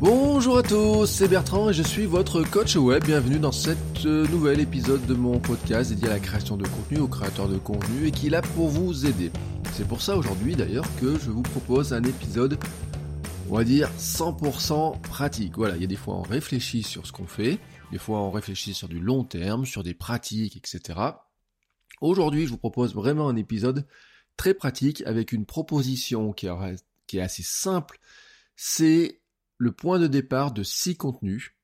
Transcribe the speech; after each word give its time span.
Bonjour 0.00 0.58
à 0.58 0.62
tous, 0.64 1.06
c'est 1.06 1.28
Bertrand 1.28 1.70
et 1.70 1.72
je 1.72 1.82
suis 1.82 2.04
votre 2.04 2.42
coach 2.42 2.74
web. 2.74 3.04
Bienvenue 3.04 3.38
dans 3.38 3.52
cet 3.52 3.78
euh, 4.04 4.26
nouvel 4.26 4.58
épisode 4.58 5.06
de 5.06 5.14
mon 5.14 5.38
podcast 5.38 5.90
dédié 5.90 6.08
à 6.08 6.14
la 6.14 6.18
création 6.18 6.56
de 6.56 6.66
contenu, 6.66 6.98
aux 6.98 7.06
créateurs 7.06 7.48
de 7.48 7.58
contenu 7.58 8.08
et 8.08 8.10
qui 8.10 8.26
est 8.26 8.30
là 8.30 8.42
pour 8.42 8.68
vous 8.68 9.06
aider. 9.06 9.30
C'est 9.72 9.86
pour 9.86 10.02
ça 10.02 10.16
aujourd'hui 10.16 10.56
d'ailleurs 10.56 10.84
que 11.00 11.16
je 11.18 11.30
vous 11.30 11.42
propose 11.42 11.92
un 11.92 12.02
épisode, 12.02 12.58
on 13.48 13.56
va 13.56 13.62
dire 13.62 13.88
100% 13.96 15.00
pratique. 15.00 15.56
Voilà, 15.56 15.76
il 15.76 15.82
y 15.82 15.84
a 15.84 15.88
des 15.88 15.96
fois 15.96 16.16
on 16.16 16.22
réfléchit 16.22 16.82
sur 16.82 17.06
ce 17.06 17.12
qu'on 17.12 17.28
fait, 17.28 17.60
des 17.92 17.98
fois 17.98 18.18
on 18.18 18.32
réfléchit 18.32 18.74
sur 18.74 18.88
du 18.88 18.98
long 18.98 19.22
terme, 19.22 19.64
sur 19.64 19.84
des 19.84 19.94
pratiques, 19.94 20.56
etc. 20.56 20.98
Aujourd'hui, 22.00 22.46
je 22.46 22.50
vous 22.50 22.58
propose 22.58 22.94
vraiment 22.94 23.28
un 23.28 23.36
épisode 23.36 23.86
très 24.36 24.54
pratique 24.54 25.04
avec 25.06 25.30
une 25.30 25.46
proposition 25.46 26.32
qui 26.32 26.46
est, 26.46 26.84
qui 27.06 27.18
est 27.18 27.22
assez 27.22 27.44
simple. 27.44 27.98
C'est 28.56 29.20
le 29.58 29.72
point 29.72 29.98
de 29.98 30.06
départ 30.06 30.52
de 30.52 30.62
six 30.62 30.96
contenus, 30.96 31.54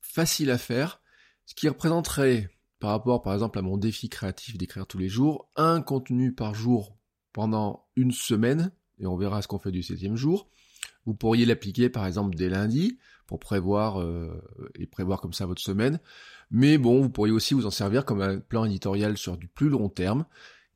facile 0.00 0.50
à 0.50 0.58
faire, 0.58 1.00
ce 1.46 1.54
qui 1.54 1.68
représenterait, 1.68 2.50
par 2.78 2.90
rapport 2.90 3.22
par 3.22 3.32
exemple 3.32 3.58
à 3.58 3.62
mon 3.62 3.76
défi 3.76 4.08
créatif 4.08 4.58
d'écrire 4.58 4.86
tous 4.86 4.98
les 4.98 5.08
jours, 5.08 5.48
un 5.56 5.80
contenu 5.80 6.32
par 6.34 6.54
jour 6.54 6.96
pendant 7.32 7.86
une 7.96 8.12
semaine, 8.12 8.72
et 8.98 9.06
on 9.06 9.16
verra 9.16 9.42
ce 9.42 9.48
qu'on 9.48 9.58
fait 9.58 9.70
du 9.70 9.82
septième 9.82 10.16
jour. 10.16 10.48
Vous 11.06 11.14
pourriez 11.14 11.44
l'appliquer 11.44 11.88
par 11.88 12.06
exemple 12.06 12.36
dès 12.36 12.48
lundi 12.48 12.98
pour 13.26 13.38
prévoir 13.38 14.00
euh, 14.00 14.42
et 14.74 14.86
prévoir 14.86 15.20
comme 15.20 15.32
ça 15.32 15.46
votre 15.46 15.62
semaine. 15.62 16.00
Mais 16.50 16.78
bon, 16.78 17.00
vous 17.00 17.10
pourriez 17.10 17.32
aussi 17.32 17.54
vous 17.54 17.66
en 17.66 17.70
servir 17.70 18.04
comme 18.04 18.20
un 18.20 18.38
plan 18.38 18.64
éditorial 18.64 19.16
sur 19.16 19.36
du 19.36 19.48
plus 19.48 19.68
long 19.68 19.88
terme, 19.88 20.26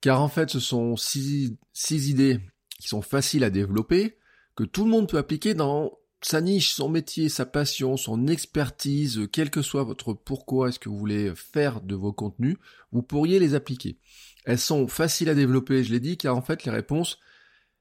car 0.00 0.22
en 0.22 0.28
fait 0.28 0.50
ce 0.50 0.60
sont 0.60 0.96
six 0.96 1.58
idées 1.90 2.40
qui 2.80 2.88
sont 2.88 3.02
faciles 3.02 3.44
à 3.44 3.50
développer, 3.50 4.18
que 4.54 4.64
tout 4.64 4.84
le 4.84 4.90
monde 4.90 5.08
peut 5.08 5.18
appliquer 5.18 5.54
dans 5.54 5.92
sa 6.22 6.40
niche, 6.40 6.72
son 6.72 6.88
métier, 6.88 7.28
sa 7.28 7.46
passion, 7.46 7.96
son 7.96 8.26
expertise, 8.26 9.28
quel 9.32 9.50
que 9.50 9.62
soit 9.62 9.84
votre 9.84 10.14
pourquoi 10.14 10.68
est-ce 10.68 10.78
que 10.78 10.88
vous 10.88 10.98
voulez 10.98 11.34
faire 11.34 11.80
de 11.80 11.94
vos 11.94 12.12
contenus, 12.12 12.56
vous 12.92 13.02
pourriez 13.02 13.38
les 13.38 13.54
appliquer. 13.54 13.98
Elles 14.44 14.58
sont 14.58 14.88
faciles 14.88 15.28
à 15.28 15.34
développer, 15.34 15.84
je 15.84 15.92
l'ai 15.92 16.00
dit, 16.00 16.16
car 16.16 16.36
en 16.36 16.42
fait 16.42 16.64
les 16.64 16.70
réponses, 16.70 17.18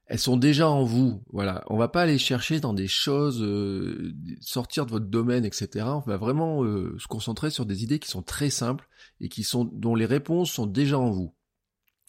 elles 0.06 0.18
sont 0.18 0.36
déjà 0.36 0.68
en 0.68 0.84
vous. 0.84 1.22
Voilà, 1.32 1.64
on 1.68 1.76
va 1.76 1.88
pas 1.88 2.02
aller 2.02 2.18
chercher 2.18 2.60
dans 2.60 2.74
des 2.74 2.86
choses, 2.86 3.42
euh, 3.42 4.14
sortir 4.40 4.86
de 4.86 4.92
votre 4.92 5.06
domaine, 5.06 5.44
etc. 5.44 5.86
On 5.86 6.00
va 6.00 6.16
vraiment 6.16 6.62
euh, 6.62 6.96
se 6.98 7.08
concentrer 7.08 7.50
sur 7.50 7.66
des 7.66 7.82
idées 7.82 7.98
qui 7.98 8.08
sont 8.08 8.22
très 8.22 8.50
simples 8.50 8.88
et 9.20 9.28
qui 9.28 9.42
sont 9.42 9.64
dont 9.64 9.94
les 9.94 10.06
réponses 10.06 10.52
sont 10.52 10.66
déjà 10.66 10.98
en 10.98 11.10
vous. 11.10 11.34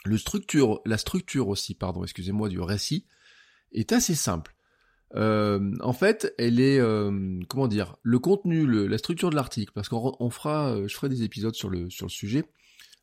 La 0.05 0.97
structure 0.97 1.47
aussi, 1.47 1.73
pardon, 1.73 2.03
excusez-moi, 2.03 2.49
du 2.49 2.59
récit 2.59 3.05
est 3.71 3.91
assez 3.91 4.15
simple. 4.15 4.56
Euh, 5.15 5.73
en 5.81 5.93
fait, 5.93 6.33
elle 6.37 6.59
est, 6.59 6.79
euh, 6.79 7.39
comment 7.47 7.67
dire, 7.67 7.95
le 8.03 8.19
contenu, 8.19 8.65
le, 8.65 8.87
la 8.87 8.97
structure 8.97 9.29
de 9.29 9.35
l'article, 9.35 9.71
parce 9.73 9.89
qu'on 9.89 10.15
on 10.19 10.29
fera, 10.29 10.73
euh, 10.73 10.87
je 10.87 10.95
ferai 10.95 11.09
des 11.09 11.23
épisodes 11.23 11.55
sur 11.55 11.69
le 11.69 11.89
sur 11.89 12.05
le 12.07 12.11
sujet. 12.11 12.45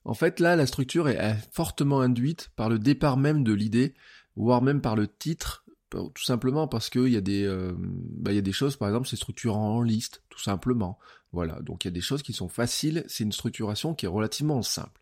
En 0.05 0.15
fait, 0.15 0.39
là, 0.39 0.55
la 0.55 0.67
structure 0.67 1.09
est, 1.09 1.37
fortement 1.53 2.01
induite 2.01 2.51
par 2.57 2.69
le 2.69 2.79
départ 2.79 3.17
même 3.17 3.43
de 3.43 3.55
l'idée, 3.55 3.95
voire 4.37 4.61
même 4.61 4.83
par 4.83 4.97
le 4.97 5.09
titre, 5.09 5.65
tout 5.91 6.25
simplement 6.25 6.69
parce 6.69 6.91
qu'il 6.91 7.09
y 7.09 7.17
a 7.17 7.23
des, 7.23 7.49
bah, 7.79 8.33
il 8.33 8.35
y 8.35 8.39
a 8.39 8.43
des 8.43 8.53
choses, 8.53 8.77
par 8.77 8.89
exemple, 8.89 9.09
c'est 9.09 9.17
structurant 9.17 9.77
en 9.77 9.83
liste, 9.83 10.23
tout 10.29 10.41
simplement. 10.41 10.99
Voilà, 11.33 11.61
donc 11.63 11.85
il 11.85 11.89
y 11.89 11.91
a 11.91 11.93
des 11.93 12.03
choses 12.03 12.23
qui 12.23 12.35
sont 12.35 12.49
faciles. 12.49 13.05
C'est 13.09 13.25
une 13.25 13.33
structuration 13.33 13.95
qui 13.95 14.05
est 14.05 14.09
relativement 14.09 14.61
simple. 14.63 15.01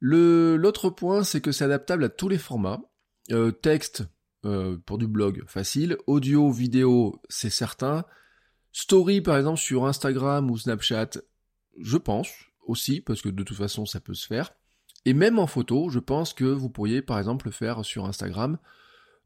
Le 0.00 0.56
l'autre 0.56 0.90
point, 0.90 1.22
c'est 1.22 1.40
que 1.40 1.52
c'est 1.52 1.64
adaptable 1.64 2.04
à 2.04 2.08
tous 2.08 2.28
les 2.28 2.38
formats. 2.38 2.80
texte, 3.60 4.04
euh, 4.44 4.76
pour 4.86 4.98
du 4.98 5.06
blog, 5.06 5.44
facile. 5.46 5.96
Audio, 6.06 6.50
vidéo, 6.50 7.20
c'est 7.28 7.50
certain. 7.50 8.04
Story, 8.72 9.20
par 9.20 9.36
exemple, 9.36 9.60
sur 9.60 9.86
Instagram 9.86 10.50
ou 10.50 10.58
Snapchat, 10.58 11.10
je 11.78 11.96
pense 11.96 12.28
aussi, 12.66 13.00
parce 13.00 13.22
que 13.22 13.28
de 13.28 13.42
toute 13.42 13.56
façon, 13.56 13.86
ça 13.86 14.00
peut 14.00 14.14
se 14.14 14.26
faire. 14.26 14.52
Et 15.04 15.14
même 15.14 15.38
en 15.38 15.46
photo, 15.46 15.90
je 15.90 15.98
pense 15.98 16.32
que 16.32 16.44
vous 16.44 16.70
pourriez, 16.70 17.02
par 17.02 17.18
exemple, 17.18 17.46
le 17.46 17.52
faire 17.52 17.84
sur 17.84 18.04
Instagram. 18.04 18.58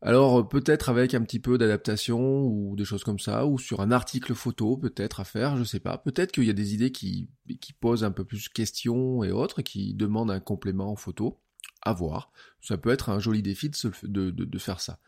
Alors, 0.02 0.46
peut-être 0.48 0.90
avec 0.90 1.14
un 1.14 1.22
petit 1.22 1.40
peu 1.40 1.56
d'adaptation 1.56 2.44
ou 2.44 2.76
des 2.76 2.84
choses 2.84 3.04
comme 3.04 3.18
ça, 3.18 3.46
ou 3.46 3.58
sur 3.58 3.80
un 3.80 3.90
article 3.90 4.34
photo, 4.34 4.76
peut-être 4.76 5.20
à 5.20 5.24
faire, 5.24 5.56
je 5.56 5.64
sais 5.64 5.80
pas. 5.80 5.98
Peut-être 5.98 6.32
qu'il 6.32 6.44
y 6.44 6.50
a 6.50 6.54
des 6.54 6.74
idées 6.74 6.92
qui, 6.92 7.30
qui 7.60 7.72
posent 7.72 8.04
un 8.04 8.10
peu 8.10 8.24
plus 8.24 8.48
questions 8.48 9.24
et 9.24 9.32
autres, 9.32 9.62
qui 9.62 9.94
demandent 9.94 10.30
un 10.30 10.40
complément 10.40 10.92
en 10.92 10.96
photo 10.96 11.40
à 11.82 11.92
voir. 11.92 12.32
Ça 12.60 12.76
peut 12.76 12.90
être 12.90 13.10
un 13.10 13.18
joli 13.18 13.42
défi 13.42 13.70
de, 14.02 14.30
de, 14.30 14.58
faire 14.58 14.80
ça. 14.80 14.98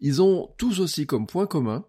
Ils 0.00 0.22
ont 0.22 0.54
tous 0.58 0.80
aussi 0.80 1.06
comme 1.06 1.26
point 1.26 1.46
commun, 1.46 1.86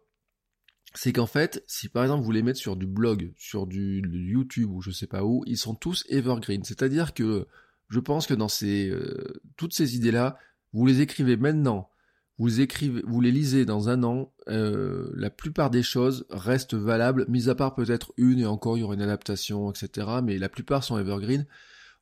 c'est 0.94 1.14
qu'en 1.14 1.28
fait, 1.28 1.64
si 1.68 1.90
par 1.90 2.04
exemple 2.04 2.24
vous 2.24 2.32
les 2.32 2.42
mettez 2.42 2.60
sur 2.60 2.76
du 2.76 2.88
blog, 2.88 3.34
sur 3.38 3.68
du, 3.68 4.02
YouTube 4.12 4.72
ou 4.72 4.82
je 4.82 4.92
sais 4.92 5.08
pas 5.08 5.24
où, 5.24 5.44
ils 5.46 5.58
sont 5.58 5.76
tous 5.76 6.06
evergreen. 6.10 6.64
C'est-à-dire 6.64 7.14
que 7.14 7.48
je 7.90 8.00
pense 8.00 8.28
que 8.28 8.34
dans 8.34 8.48
ces 8.48 8.90
euh, 8.90 9.42
toutes 9.56 9.74
ces 9.74 9.96
idées-là, 9.96 10.38
vous 10.74 10.86
les 10.86 11.02
écrivez 11.02 11.38
maintenant, 11.38 11.90
vous 12.38 12.62
écrivez, 12.62 13.02
vous 13.06 13.22
les 13.22 13.32
lisez 13.32 13.66
dans 13.66 13.90
un 13.90 14.04
an, 14.04 14.34
euh, 14.48 15.10
la 15.16 15.30
plupart 15.30 15.70
des 15.70 15.84
choses 15.84 16.26
restent 16.30 16.76
valables, 16.76 17.26
mis 17.28 17.50
à 17.50 17.56
part 17.56 17.74
peut-être 17.74 18.14
une 18.18 18.40
et 18.40 18.46
encore 18.46 18.78
il 18.78 18.82
y 18.82 18.84
aura 18.84 18.94
une 18.94 19.02
adaptation, 19.02 19.72
etc. 19.72 20.08
Mais 20.24 20.38
la 20.38 20.50
plupart 20.50 20.84
sont 20.84 20.98
evergreen, 20.98 21.46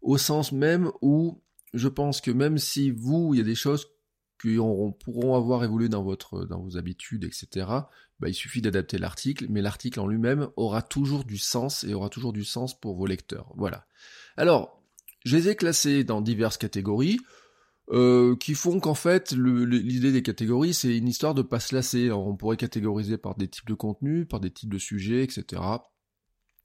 au 0.02 0.18
sens 0.18 0.52
même 0.52 0.92
où 1.02 1.42
je 1.76 1.88
pense 1.88 2.22
que 2.22 2.32
même 2.32 2.58
si 2.58 2.92
vous, 2.92 3.34
il 3.34 3.38
y 3.38 3.42
a 3.42 3.46
des 3.46 3.56
choses 3.56 3.88
qui 4.42 4.58
pourront 5.00 5.36
avoir 5.36 5.64
évolué 5.64 5.90
dans 5.90 6.04
vos 6.04 6.78
habitudes, 6.78 7.24
etc. 7.24 7.68
Bah, 8.20 8.30
il 8.30 8.34
suffit 8.34 8.62
d'adapter 8.62 8.98
l'article, 8.98 9.48
mais 9.50 9.62
l'article 9.62 10.00
en 10.00 10.08
lui-même 10.08 10.48
aura 10.56 10.82
toujours 10.82 11.26
du 11.26 11.38
sens 11.38 11.84
et 11.84 11.94
aura 11.94 12.10
toujours 12.10 12.34
du 12.34 12.46
sens 12.46 12.80
pour 12.80 12.96
vos 12.96 13.06
lecteurs. 13.06 13.52
Voilà. 13.56 13.86
Alors, 14.38 14.82
je 15.26 15.36
les 15.36 15.50
ai 15.50 15.56
classés 15.56 16.04
dans 16.04 16.22
diverses 16.22 16.58
catégories. 16.58 17.20
Euh, 17.92 18.36
qui 18.38 18.56
font 18.56 18.80
qu'en 18.80 18.96
fait 18.96 19.32
l'idée 19.32 20.12
des 20.12 20.24
catégories 20.24 20.74
c'est 20.74 20.98
une 20.98 21.08
histoire 21.08 21.36
de 21.36 21.44
pas 21.44 21.60
se 21.60 21.76
lasser. 21.76 22.10
on 22.10 22.36
pourrait 22.36 22.58
catégoriser 22.58 23.20
par 23.20 23.36
des 23.36 23.48
types 23.48 23.68
de 23.68 23.76
contenus, 23.76 24.28
par 24.28 24.40
des 24.40 24.50
types 24.50 24.74
de 24.74 24.80
sujets, 24.80 25.24
etc. 25.24 25.62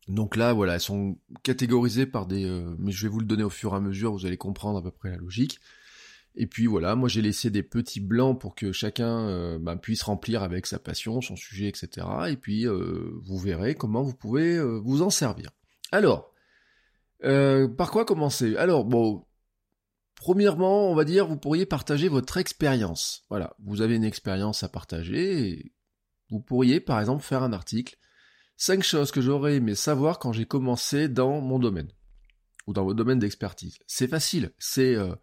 Donc 0.09 0.37
là, 0.37 0.53
voilà, 0.53 0.75
elles 0.75 0.81
sont 0.81 1.19
catégorisées 1.43 2.06
par 2.06 2.27
des... 2.27 2.44
Euh, 2.44 2.75
mais 2.78 2.93
je 2.93 3.06
vais 3.06 3.09
vous 3.09 3.21
le 3.21 3.27
donner 3.27 3.44
au 3.44 3.50
fur 3.50 3.72
et 3.72 3.77
à 3.77 3.81
mesure, 3.81 4.12
vous 4.12 4.27
allez 4.27 4.37
comprendre 4.37 4.78
à 4.78 4.83
peu 4.83 4.91
près 4.91 5.11
la 5.11 5.16
logique. 5.16 5.61
Et 6.37 6.47
puis 6.47 6.66
voilà, 6.66 6.94
moi 6.94 7.09
j'ai 7.09 7.22
laissé 7.22 7.50
des 7.50 7.62
petits 7.62 8.00
blancs 8.00 8.41
pour 8.41 8.55
que 8.55 8.72
chacun 8.72 9.28
euh, 9.28 9.59
bah, 9.59 9.77
puisse 9.77 10.03
remplir 10.03 10.43
avec 10.43 10.66
sa 10.66 10.78
passion, 10.78 11.21
son 11.21 11.37
sujet, 11.37 11.69
etc. 11.69 12.06
Et 12.28 12.37
puis 12.37 12.66
euh, 12.66 13.10
vous 13.22 13.39
verrez 13.39 13.75
comment 13.75 14.03
vous 14.03 14.15
pouvez 14.15 14.60
vous 14.81 15.03
en 15.03 15.10
servir. 15.10 15.50
Alors, 15.93 16.33
par 17.21 17.91
quoi 17.91 18.05
commencer? 18.05 18.56
Alors, 18.56 18.84
bon, 18.84 19.25
premièrement, 20.15 20.91
on 20.91 20.94
va 20.94 21.05
dire, 21.05 21.27
vous 21.27 21.37
pourriez 21.37 21.66
partager 21.66 22.09
votre 22.09 22.37
expérience. 22.37 23.25
Voilà, 23.28 23.56
vous 23.59 23.81
avez 23.81 23.97
une 23.97 24.05
expérience 24.05 24.62
à 24.62 24.69
partager, 24.69 25.48
et 25.48 25.72
vous 26.30 26.41
pourriez 26.41 26.78
par 26.80 27.01
exemple 27.01 27.24
faire 27.24 27.42
un 27.42 27.53
article 27.53 27.97
5 28.60 28.83
choses 28.83 29.10
que 29.10 29.22
j'aurais 29.22 29.57
aimé 29.57 29.74
savoir 29.74 30.18
quand 30.18 30.34
j'ai 30.34 30.45
commencé 30.45 31.09
dans 31.09 31.41
mon 31.41 31.59
domaine 31.59 31.89
ou 32.66 32.74
dans 32.74 32.84
votre 32.84 32.98
domaine 32.98 33.18
d'expertise. 33.18 33.78
C'est 33.86 34.07
facile, 34.07 34.53
c'est 34.59 34.97
euh, 34.97 35.15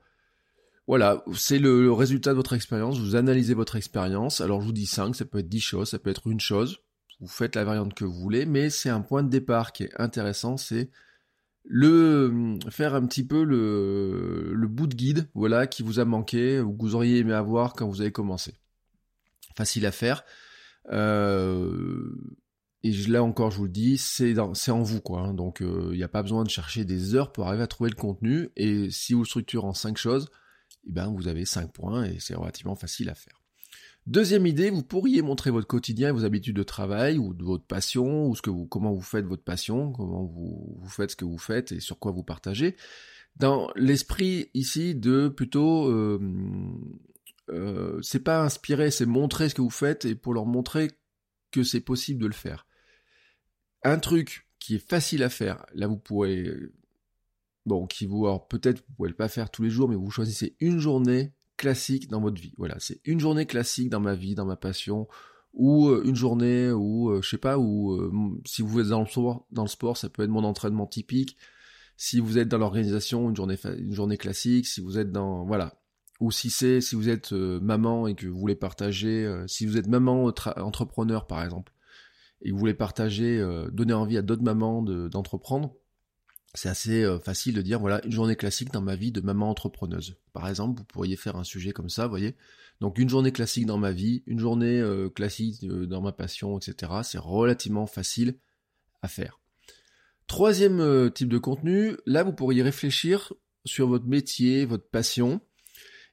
voilà, 0.88 1.24
c'est 1.36 1.60
le, 1.60 1.92
résultat 1.92 2.32
de 2.32 2.36
votre 2.36 2.54
expérience, 2.54 2.98
vous 2.98 3.16
analysez 3.16 3.54
votre 3.54 3.76
expérience. 3.76 4.42
Alors 4.42 4.62
je 4.62 4.66
vous 4.66 4.74
dis 4.74 4.88
5, 4.88 5.16
ça 5.16 5.24
peut 5.24 5.38
être 5.38 5.50
10 5.50 5.60
choses, 5.60 5.90
ça 5.90 6.00
peut 6.00 6.10
être 6.10 6.26
une 6.26 6.40
chose. 6.40 6.80
Vous 7.20 7.28
faites 7.28 7.56
la 7.56 7.64
variante 7.64 7.94
que 7.94 8.06
vous 8.06 8.20
voulez, 8.20 8.48
mais 8.48 8.72
c'est 8.72 8.90
un 8.90 9.02
point 9.02 9.22
de 9.22 9.30
départ 9.30 9.72
qui 9.72 9.84
est 9.84 10.02
intéressant, 10.02 10.58
c'est 10.58 10.90
le 11.64 12.58
faire 12.72 12.96
un 12.96 13.06
petit 13.06 13.24
peu 13.24 13.44
le, 13.44 14.52
le 14.52 14.68
bout 14.68 14.88
de 14.88 14.96
guide, 14.96 15.30
voilà, 15.36 15.68
qui 15.68 15.84
vous 15.84 16.00
a 16.00 16.06
manqué 16.06 16.60
ou 16.60 16.76
que 16.76 16.82
vous 16.82 16.96
auriez 16.96 17.20
aimé 17.20 17.34
avoir 17.34 17.74
quand 17.74 17.88
vous 17.88 18.02
avez 18.02 18.12
commencé. 18.12 18.56
Facile 19.56 19.86
à 19.86 19.92
faire. 19.92 20.24
Euh, 20.92 22.16
et 22.88 23.08
là 23.08 23.24
encore, 23.24 23.52
je 23.52 23.58
vous 23.58 23.66
le 23.66 23.70
dis, 23.70 23.98
c'est 23.98 24.38
en 24.40 24.82
vous, 24.84 25.02
quoi. 25.02 25.22
Hein. 25.22 25.34
donc, 25.34 25.58
il 25.62 25.68
euh, 25.68 25.96
n'y 25.96 26.04
a 26.04 26.08
pas 26.08 26.22
besoin 26.22 26.44
de 26.44 26.50
chercher 26.50 26.86
des 26.86 27.16
heures 27.16 27.32
pour 27.32 27.48
arriver 27.48 27.64
à 27.64 27.68
trouver 27.68 27.90
le 27.90 27.96
contenu. 27.96 28.50
Et 28.56 28.90
si 28.90 29.14
vous 29.14 29.26
structurez 29.26 29.66
en 29.66 29.74
cinq 29.74 29.98
choses, 29.98 30.30
eh 30.88 30.92
ben, 30.92 31.14
vous 31.16 31.28
avez 31.28 31.46
cinq 31.46 31.72
points 31.72 32.06
et 32.06 32.20
c'est 32.20 32.36
relativement 32.36 32.76
facile 32.76 33.10
à 33.10 33.16
faire. 33.16 33.42
Deuxième 34.06 34.48
idée, 34.48 34.70
vous 34.70 34.84
pourriez 34.84 35.22
montrer 35.22 35.52
votre 35.52 35.68
quotidien, 35.68 36.14
vos 36.14 36.24
habitudes 36.24 36.56
de 36.56 36.64
travail 36.64 37.18
ou 37.18 37.34
de 37.34 37.44
votre 37.44 37.66
passion 37.66 38.28
ou 38.28 38.36
ce 38.36 38.42
que 38.42 38.50
vous, 38.50 38.66
comment 38.66 38.94
vous 38.94 39.02
faites 39.02 39.26
votre 39.26 39.44
passion, 39.44 39.92
comment 39.92 40.24
vous, 40.24 40.78
vous 40.80 40.90
faites 40.90 41.12
ce 41.12 41.18
que 41.18 41.26
vous 41.26 41.38
faites 41.38 41.74
et 41.74 41.82
sur 41.82 42.00
quoi 42.00 42.14
vous 42.14 42.24
partagez. 42.24 42.78
Dans 43.36 43.70
l'esprit 43.76 44.50
ici 44.54 44.96
de 44.96 45.28
plutôt, 45.28 45.90
euh, 45.92 46.20
euh, 47.50 48.00
c'est 48.02 48.24
pas 48.24 48.44
inspirer, 48.44 48.92
c'est 48.92 49.06
montrer 49.06 49.50
ce 49.50 49.56
que 49.56 49.62
vous 49.62 49.70
faites 49.70 50.06
et 50.06 50.16
pour 50.16 50.34
leur 50.34 50.46
montrer 50.46 50.90
que 51.52 51.64
c'est 51.64 51.82
possible 51.82 52.22
de 52.22 52.28
le 52.28 52.34
faire. 52.34 52.67
Un 53.84 54.00
truc 54.00 54.48
qui 54.60 54.76
est 54.76 54.90
facile 54.90 55.24
à 55.24 55.30
faire, 55.30 55.66
là 55.74 55.88
vous 55.88 55.98
pourrez, 55.98 56.52
bon, 57.66 57.88
qui 57.88 58.06
vous, 58.06 58.28
peut-être 58.50 58.84
vous 58.88 58.96
pouvez 58.96 59.14
pas 59.14 59.30
faire 59.30 59.50
tous 59.50 59.64
les 59.64 59.70
jours, 59.70 59.88
mais 59.88 59.96
vous 59.96 60.12
choisissez 60.12 60.56
une 60.60 60.80
journée 60.80 61.34
classique 61.58 62.08
dans 62.08 62.22
votre 62.22 62.42
vie. 62.42 62.54
Voilà, 62.58 62.76
c'est 62.80 63.02
une 63.06 63.20
journée 63.20 63.46
classique 63.46 63.90
dans 63.90 64.00
ma 64.00 64.16
vie, 64.16 64.36
dans 64.36 64.46
ma 64.46 64.56
passion, 64.56 65.08
ou 65.54 65.90
euh, 65.90 66.04
une 66.06 66.16
journée 66.16 66.72
où, 66.72 67.10
euh, 67.10 67.22
je 67.22 67.30
sais 67.30 67.38
pas, 67.38 67.58
ou 67.58 67.94
euh, 67.94 68.12
si 68.46 68.62
vous 68.62 68.80
êtes 68.80 68.88
dans 68.88 69.02
le 69.02 69.08
sport, 69.08 69.48
dans 69.52 69.64
le 69.64 69.68
sport, 69.68 69.98
ça 69.98 70.08
peut 70.08 70.24
être 70.24 70.30
mon 70.30 70.44
entraînement 70.44 70.86
typique. 70.86 71.36
Si 71.98 72.20
vous 72.20 72.38
êtes 72.38 72.48
dans 72.48 72.60
l'organisation, 72.60 73.30
une 73.30 73.36
journée, 73.36 73.58
une 73.80 73.94
journée 73.94 74.18
classique. 74.18 74.68
Si 74.68 74.82
vous 74.82 75.00
êtes 75.00 75.12
dans, 75.12 75.46
voilà, 75.46 75.82
ou 76.20 76.32
si 76.32 76.52
c'est, 76.52 76.80
si 76.80 76.96
vous 76.96 77.10
êtes 77.10 77.32
maman 77.32 78.06
et 78.06 78.14
que 78.14 78.28
vous 78.28 78.38
voulez 78.38 78.56
partager, 78.56 79.28
si 79.48 79.66
vous 79.66 79.78
êtes 79.78 79.88
maman 79.88 80.32
entrepreneur 80.58 81.26
par 81.26 81.44
exemple, 81.44 81.74
et 82.42 82.52
vous 82.52 82.58
voulez 82.58 82.74
partager, 82.74 83.44
donner 83.72 83.94
envie 83.94 84.18
à 84.18 84.22
d'autres 84.22 84.44
mamans 84.44 84.82
d'entreprendre, 84.84 85.74
c'est 86.58 86.70
assez 86.70 87.04
euh, 87.04 87.20
facile 87.20 87.54
de 87.54 87.62
dire, 87.62 87.80
voilà, 87.80 88.04
une 88.04 88.12
journée 88.12 88.36
classique 88.36 88.72
dans 88.72 88.82
ma 88.82 88.96
vie 88.96 89.12
de 89.12 89.22
maman 89.22 89.50
entrepreneuse. 89.52 90.18
Par 90.34 90.48
exemple, 90.50 90.80
vous 90.80 90.86
pourriez 90.86 91.16
faire 91.16 91.36
un 91.36 91.44
sujet 91.44 91.72
comme 91.72 91.90
ça, 91.90 92.06
vous 92.06 92.10
voyez. 92.10 92.36
Donc 92.82 92.98
une 92.98 93.10
journée 93.10 93.32
classique 93.32 93.68
dans 93.68 93.78
ma 93.78 93.92
vie, 93.92 94.24
une 94.26 94.40
journée 94.40 94.80
euh, 94.80 95.10
classique 95.10 95.64
euh, 95.64 95.86
dans 95.86 96.02
ma 96.02 96.12
passion, 96.12 96.58
etc. 96.58 96.92
C'est 97.04 97.20
relativement 97.20 97.86
facile 97.86 98.40
à 99.04 99.08
faire. 99.08 99.40
Troisième 100.26 101.12
type 101.12 101.30
de 101.30 101.38
contenu, 101.38 101.96
là 102.06 102.24
vous 102.24 102.34
pourriez 102.34 102.62
réfléchir 102.62 103.32
sur 103.64 103.88
votre 103.88 104.08
métier, 104.08 104.66
votre 104.66 104.90
passion. 104.90 105.40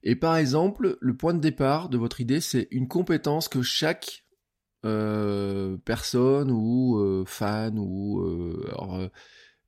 Et 0.04 0.14
par 0.14 0.36
exemple, 0.36 0.98
le 1.00 1.16
point 1.16 1.34
de 1.34 1.40
départ 1.40 1.88
de 1.88 1.96
votre 1.96 2.20
idée, 2.20 2.40
c'est 2.40 2.68
une 2.70 2.86
compétence 2.86 3.48
que 3.48 3.62
chaque 3.62 4.23
personne 5.84 6.50
ou 6.50 7.24
fan 7.26 7.78
ou 7.78 8.22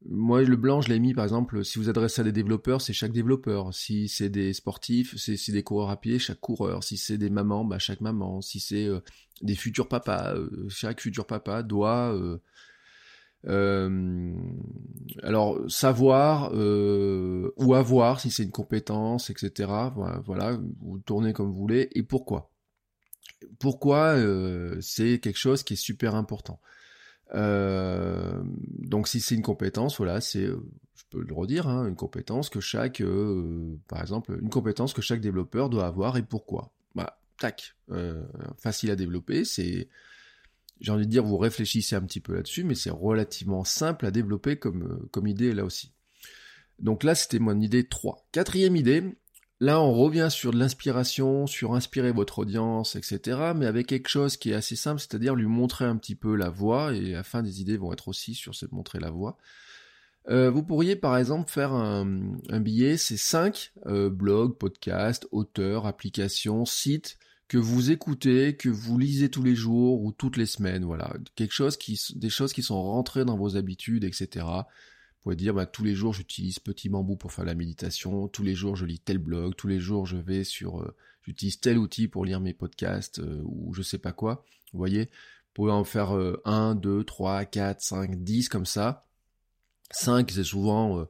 moi, 0.08 0.42
le 0.42 0.56
blanc, 0.56 0.80
je 0.80 0.88
l'ai 0.88 0.98
mis, 0.98 1.14
par 1.14 1.24
exemple, 1.24 1.64
si 1.64 1.78
vous 1.78 1.88
adressez 1.88 2.20
à 2.20 2.24
des 2.24 2.32
développeurs, 2.32 2.80
c'est 2.80 2.92
chaque 2.92 3.12
développeur. 3.12 3.74
Si 3.74 4.08
c'est 4.08 4.28
des 4.28 4.52
sportifs, 4.52 5.16
c'est 5.16 5.52
des 5.52 5.62
coureurs 5.62 5.90
à 5.90 6.00
pied, 6.00 6.18
chaque 6.18 6.40
coureur. 6.40 6.84
Si 6.84 6.96
c'est 6.96 7.18
des 7.18 7.30
mamans, 7.30 7.64
bah, 7.64 7.78
chaque 7.78 8.00
maman. 8.00 8.40
Si 8.40 8.60
c'est 8.60 8.86
euh, 8.86 9.00
des 9.42 9.56
futurs 9.56 9.88
papas, 9.88 10.34
euh, 10.34 10.66
chaque 10.68 11.00
futur 11.00 11.26
papa 11.26 11.62
doit... 11.62 12.14
Euh, 12.14 12.38
alors, 15.22 15.58
savoir 15.70 16.52
ou 16.52 17.74
avoir, 17.74 18.20
si 18.20 18.30
c'est 18.30 18.42
une 18.42 18.50
compétence, 18.50 19.30
etc. 19.30 19.70
Voilà, 20.24 20.58
vous 20.80 20.98
tournez 20.98 21.32
comme 21.32 21.48
vous 21.48 21.60
voulez. 21.60 21.88
Et 21.94 22.02
pourquoi? 22.02 22.50
Pourquoi 23.58 24.16
c'est 24.80 25.18
quelque 25.18 25.38
chose 25.38 25.62
qui 25.62 25.74
est 25.74 25.76
super 25.76 26.14
important 26.14 26.60
euh, 27.34 28.40
donc 28.78 29.08
si 29.08 29.20
c'est 29.20 29.34
une 29.34 29.42
compétence, 29.42 29.96
voilà, 29.98 30.20
c'est, 30.20 30.44
euh, 30.44 30.62
je 30.94 31.02
peux 31.10 31.22
le 31.22 31.34
redire, 31.34 31.68
hein, 31.68 31.86
une 31.88 31.96
compétence 31.96 32.48
que 32.48 32.60
chaque, 32.60 33.00
euh, 33.00 33.76
par 33.88 34.00
exemple, 34.00 34.38
une 34.40 34.50
compétence 34.50 34.92
que 34.92 35.02
chaque 35.02 35.20
développeur 35.20 35.68
doit 35.68 35.86
avoir 35.86 36.16
et 36.16 36.22
pourquoi. 36.22 36.72
Bah, 36.94 37.18
tac, 37.38 37.76
facile 38.58 38.90
à 38.90 38.96
développer, 38.96 39.44
c'est, 39.44 39.88
j'ai 40.80 40.92
envie 40.92 41.06
de 41.06 41.10
dire, 41.10 41.24
vous 41.24 41.36
réfléchissez 41.36 41.96
un 41.96 42.02
petit 42.02 42.20
peu 42.20 42.34
là-dessus, 42.34 42.64
mais 42.64 42.74
c'est 42.74 42.90
relativement 42.90 43.64
simple 43.64 44.06
à 44.06 44.10
développer 44.10 44.56
comme, 44.56 45.06
comme 45.10 45.26
idée 45.26 45.52
là 45.52 45.64
aussi. 45.64 45.92
Donc 46.78 47.04
là, 47.04 47.14
c'était 47.14 47.38
mon 47.38 47.58
idée 47.60 47.88
3. 47.88 48.26
Quatrième 48.32 48.76
idée, 48.76 49.02
Là, 49.58 49.80
on 49.80 49.92
revient 49.94 50.28
sur 50.30 50.52
de 50.52 50.58
l'inspiration, 50.58 51.46
sur 51.46 51.74
inspirer 51.74 52.12
votre 52.12 52.40
audience, 52.40 52.94
etc. 52.94 53.52
Mais 53.56 53.64
avec 53.64 53.86
quelque 53.86 54.08
chose 54.08 54.36
qui 54.36 54.50
est 54.50 54.54
assez 54.54 54.76
simple, 54.76 55.00
c'est-à-dire 55.00 55.34
lui 55.34 55.46
montrer 55.46 55.86
un 55.86 55.96
petit 55.96 56.14
peu 56.14 56.34
la 56.36 56.50
voie, 56.50 56.92
et 56.92 57.12
la 57.12 57.22
fin 57.22 57.42
des 57.42 57.62
idées 57.62 57.78
vont 57.78 57.92
être 57.92 58.08
aussi 58.08 58.34
sur 58.34 58.54
cette 58.54 58.72
montrer 58.72 59.00
la 59.00 59.10
voie. 59.10 59.38
Euh, 60.28 60.50
vous 60.50 60.62
pourriez 60.62 60.96
par 60.96 61.16
exemple 61.16 61.50
faire 61.50 61.72
un, 61.72 62.04
billet, 62.60 62.98
c'est 62.98 63.16
5 63.16 63.72
euh, 63.86 64.10
blogs, 64.10 64.58
podcasts, 64.58 65.26
auteurs, 65.30 65.86
applications, 65.86 66.66
sites 66.66 67.16
que 67.48 67.58
vous 67.58 67.92
écoutez, 67.92 68.56
que 68.56 68.68
vous 68.68 68.98
lisez 68.98 69.30
tous 69.30 69.44
les 69.44 69.54
jours 69.54 70.02
ou 70.02 70.10
toutes 70.10 70.36
les 70.36 70.46
semaines, 70.46 70.84
voilà, 70.84 71.14
quelque 71.36 71.54
chose 71.54 71.76
qui, 71.76 71.98
des 72.16 72.28
choses 72.28 72.52
qui 72.52 72.62
sont 72.64 72.82
rentrées 72.82 73.24
dans 73.24 73.36
vos 73.36 73.56
habitudes, 73.56 74.02
etc 74.02 74.44
pouvez 75.26 75.34
dire 75.34 75.54
bah, 75.54 75.66
tous 75.66 75.82
les 75.82 75.96
jours 75.96 76.12
j'utilise 76.12 76.60
Petit 76.60 76.88
Bambou 76.88 77.16
pour 77.16 77.32
faire 77.32 77.44
la 77.44 77.56
méditation, 77.56 78.28
tous 78.28 78.44
les 78.44 78.54
jours 78.54 78.76
je 78.76 78.86
lis 78.86 79.00
tel 79.00 79.18
blog, 79.18 79.56
tous 79.56 79.66
les 79.66 79.80
jours 79.80 80.06
je 80.06 80.16
vais 80.16 80.44
sur, 80.44 80.80
euh, 80.80 80.94
j'utilise 81.24 81.58
tel 81.58 81.78
outil 81.78 82.06
pour 82.06 82.24
lire 82.24 82.38
mes 82.38 82.52
podcasts 82.52 83.18
euh, 83.18 83.42
ou 83.44 83.74
je 83.74 83.82
sais 83.82 83.98
pas 83.98 84.12
quoi. 84.12 84.44
Vous 84.72 84.78
voyez, 84.78 85.06
vous 85.06 85.52
pouvez 85.52 85.72
en 85.72 85.82
faire 85.82 86.16
1, 86.44 86.76
2, 86.76 87.02
3, 87.02 87.44
4, 87.44 87.80
5, 87.80 88.22
10 88.22 88.48
comme 88.48 88.66
ça. 88.66 89.04
5 89.90 90.30
c'est 90.30 90.44
souvent 90.44 91.00
euh, 91.00 91.06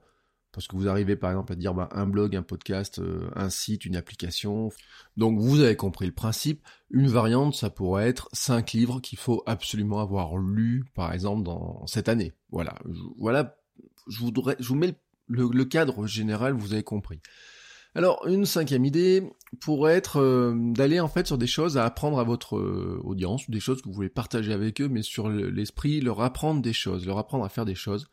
parce 0.50 0.66
que 0.66 0.76
vous 0.76 0.88
arrivez 0.88 1.16
par 1.16 1.28
exemple 1.28 1.52
à 1.52 1.56
dire 1.56 1.74
bah, 1.74 1.90
un 1.92 2.06
blog, 2.06 2.36
un 2.36 2.42
podcast, 2.42 2.98
un 3.34 3.50
site, 3.50 3.84
une 3.84 3.96
application. 3.96 4.70
Donc 5.19 5.38
vous 5.38 5.60
avez 5.60 5.76
compris 5.76 6.06
le 6.06 6.12
principe. 6.12 6.66
Une 6.88 7.08
variante, 7.08 7.54
ça 7.54 7.69
pourrait 7.69 8.08
être 8.08 8.30
5 8.32 8.72
livres 8.72 9.00
qu'il 9.00 9.19
faut 9.19 9.42
absolument 9.44 10.00
avoir 10.00 10.38
lus, 10.38 10.86
par 10.94 11.12
exemple, 11.12 11.42
dans 11.42 11.86
cette 11.86 12.08
année. 12.08 12.32
Voilà. 12.48 12.76
Voilà 13.19 13.58
je, 14.06 14.20
vous 14.20 14.75
mets 14.75 14.94
le, 15.29 15.64
cadre 15.64 16.06
général, 16.06 16.53
vous 16.53 16.73
avez 16.73 16.82
compris. 16.82 17.20
Alors, 17.94 18.26
une 18.26 18.44
cinquième 18.44 18.85
idée 18.85 19.23
pourrait 19.61 19.94
être 19.94 20.20
euh, 20.20 20.55
d'aller 20.55 21.00
en 21.00 21.08
fait 21.08 21.26
sur 21.26 21.38
des 21.38 21.47
choses 21.47 21.79
à 21.79 21.87
apprendre 21.87 22.19
à 22.19 22.25
votre 22.25 22.58
euh, 22.58 23.00
audience, 23.05 23.49
des 23.49 23.61
choses 23.61 23.81
que 23.81 23.88
vous 23.88 23.94
voulez 23.94 24.11
partager 24.11 24.53
avec 24.53 24.82
eux, 24.82 24.88
mais 24.88 25.03
sur 25.03 25.31
l'esprit, 25.31 26.00
leur 26.03 26.20
apprendre 26.20 26.61
des 26.61 26.75
choses, 26.75 27.06
leur 27.06 27.17
apprendre 27.17 27.44
à 27.44 27.49
faire 27.49 27.64
des 27.64 27.75
choses. 27.75 28.11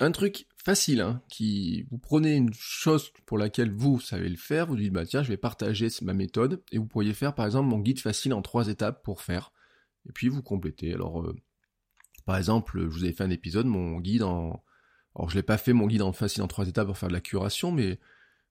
Un 0.00 0.10
truc 0.10 0.46
facile, 0.64 1.02
hein, 1.02 1.22
qui 1.28 1.86
vous 1.90 1.98
prenez 1.98 2.34
une 2.34 2.52
chose 2.54 3.12
pour 3.26 3.36
laquelle 3.38 3.70
vous 3.70 4.00
savez 4.00 4.28
le 4.28 4.36
faire, 4.36 4.66
vous 4.66 4.76
dites 4.76 4.92
bah 4.92 5.04
tiens 5.04 5.22
je 5.22 5.28
vais 5.28 5.36
partager 5.36 5.88
ma 6.02 6.14
méthode 6.14 6.62
et 6.72 6.78
vous 6.78 6.86
pourriez 6.86 7.12
faire 7.12 7.34
par 7.34 7.46
exemple 7.46 7.68
mon 7.68 7.78
guide 7.78 8.00
facile 8.00 8.32
en 8.32 8.42
trois 8.42 8.68
étapes 8.68 9.04
pour 9.04 9.20
faire 9.20 9.52
et 10.08 10.12
puis 10.12 10.28
vous 10.28 10.42
complétez. 10.42 10.94
Alors 10.94 11.22
euh, 11.22 11.36
par 12.24 12.38
exemple 12.38 12.80
je 12.80 12.86
vous 12.86 13.04
avais 13.04 13.12
fait 13.12 13.22
un 13.24 13.30
épisode 13.30 13.66
mon 13.66 14.00
guide 14.00 14.22
en 14.22 14.64
alors 15.16 15.30
je 15.30 15.36
l'ai 15.36 15.42
pas 15.42 15.58
fait 15.58 15.72
mon 15.72 15.86
guide 15.86 16.02
en 16.02 16.12
facile 16.12 16.42
en 16.42 16.48
trois 16.48 16.68
étapes 16.68 16.86
pour 16.86 16.98
faire 16.98 17.08
de 17.08 17.14
la 17.14 17.20
curation, 17.20 17.70
mais 17.72 17.98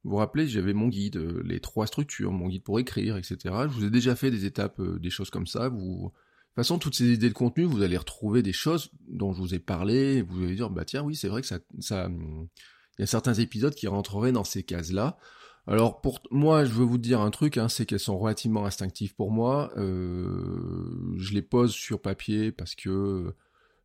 vous 0.04 0.12
vous 0.12 0.18
rappelez, 0.18 0.48
j'avais 0.48 0.74
mon 0.74 0.88
guide, 0.88 1.18
euh, 1.18 1.42
les 1.46 1.60
trois 1.60 1.88
structures, 1.88 2.32
mon 2.32 2.48
guide 2.48 2.64
pour 2.64 2.80
écrire, 2.80 3.18
etc. 3.18 3.38
Je 3.44 3.74
vous 3.74 3.86
ai 3.86 3.90
déjà 3.90 4.16
fait 4.16 4.32
des 4.32 4.46
étapes, 4.46 4.80
euh, 4.80 5.00
des 5.00 5.10
choses 5.10 5.30
comme 5.30 5.48
ça. 5.48 5.70
Vous... 5.70 5.78
De 5.78 6.62
toute 6.62 6.68
façon, 6.68 6.78
toutes 6.78 6.96
ces 6.96 7.12
idées 7.14 7.30
de 7.30 7.34
contenu, 7.34 7.64
vous 7.64 7.82
allez 7.82 7.98
retrouver 7.98 8.44
des 8.44 8.54
choses 8.54 8.92
dont 9.08 9.34
je 9.34 9.40
vous 9.40 9.56
ai 9.56 9.60
parlé, 9.60 10.22
vous 10.22 10.44
allez 10.44 10.56
dire, 10.56 10.70
bah 10.70 10.86
tiens, 10.86 11.02
oui, 11.02 11.16
c'est 11.16 11.28
vrai 11.30 11.42
que 11.42 11.48
ça, 11.48 11.60
ça, 11.80 12.10
il 12.10 13.02
y 13.02 13.04
a 13.04 13.08
certains 13.08 13.34
épisodes 13.34 13.74
qui 13.74 13.88
rentreraient 13.88 14.32
dans 14.32 14.44
ces 14.44 14.62
cases-là. 14.64 15.18
Alors 15.66 16.02
pour 16.02 16.20
moi, 16.30 16.66
je 16.66 16.72
veux 16.72 16.84
vous 16.84 16.98
dire 16.98 17.22
un 17.22 17.32
truc, 17.32 17.58
hein, 17.58 17.70
c'est 17.70 17.86
qu'elles 17.86 18.00
sont 18.00 18.18
relativement 18.18 18.66
instinctives 18.66 19.16
pour 19.16 19.32
moi. 19.32 19.72
Euh, 19.78 21.16
je 21.18 21.34
les 21.34 21.42
pose 21.42 21.72
sur 21.72 22.02
papier 22.02 22.52
parce 22.52 22.76
que 22.76 23.34